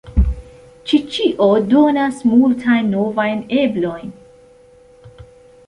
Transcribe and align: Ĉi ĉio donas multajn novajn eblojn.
Ĉi 0.91 0.99
ĉio 1.15 1.49
donas 1.73 2.17
multajn 2.31 2.89
novajn 2.95 3.45
eblojn. 3.65 4.13